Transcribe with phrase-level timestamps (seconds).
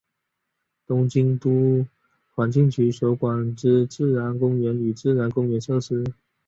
[0.87, 1.85] 东京都
[2.33, 6.03] 环境局所管之自然公园与自然公园设施。